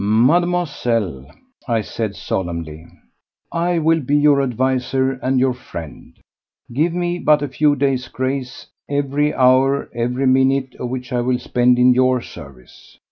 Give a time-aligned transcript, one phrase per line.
[0.03, 1.27] "Mademoiselle,"
[1.67, 2.87] I said solemnly,
[3.51, 6.17] "I will be your adviser and your friend.
[6.73, 11.37] Give me but a few days' grace, every hour, every minute of which I will
[11.37, 12.97] spend in your service.